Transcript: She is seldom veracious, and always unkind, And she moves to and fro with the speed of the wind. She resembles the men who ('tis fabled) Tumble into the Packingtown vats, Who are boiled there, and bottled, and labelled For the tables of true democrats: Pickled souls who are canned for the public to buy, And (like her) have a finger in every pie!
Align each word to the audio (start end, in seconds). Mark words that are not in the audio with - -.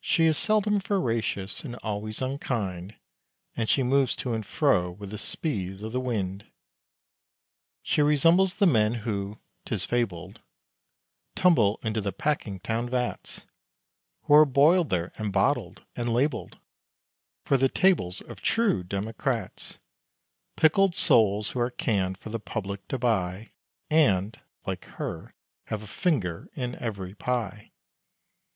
She 0.00 0.26
is 0.26 0.36
seldom 0.36 0.80
veracious, 0.80 1.62
and 1.62 1.76
always 1.84 2.20
unkind, 2.20 2.96
And 3.56 3.68
she 3.68 3.84
moves 3.84 4.16
to 4.16 4.34
and 4.34 4.44
fro 4.44 4.90
with 4.90 5.10
the 5.10 5.18
speed 5.18 5.84
of 5.84 5.92
the 5.92 6.00
wind. 6.00 6.50
She 7.80 8.02
resembles 8.02 8.54
the 8.56 8.66
men 8.66 8.94
who 9.06 9.38
('tis 9.64 9.84
fabled) 9.84 10.40
Tumble 11.36 11.78
into 11.84 12.00
the 12.00 12.12
Packingtown 12.12 12.90
vats, 12.90 13.46
Who 14.24 14.34
are 14.34 14.44
boiled 14.44 14.90
there, 14.90 15.12
and 15.16 15.32
bottled, 15.32 15.84
and 15.94 16.12
labelled 16.12 16.58
For 17.44 17.56
the 17.56 17.68
tables 17.68 18.20
of 18.20 18.40
true 18.40 18.82
democrats: 18.82 19.78
Pickled 20.56 20.96
souls 20.96 21.50
who 21.50 21.60
are 21.60 21.70
canned 21.70 22.18
for 22.18 22.30
the 22.30 22.40
public 22.40 22.88
to 22.88 22.98
buy, 22.98 23.52
And 23.88 24.40
(like 24.66 24.86
her) 24.96 25.36
have 25.66 25.84
a 25.84 25.86
finger 25.86 26.50
in 26.56 26.74
every 26.82 27.14
pie! 27.14 27.70